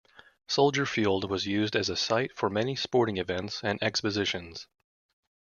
[0.47, 4.65] Soldier Field was used as a site for many sporting events and exhibitions.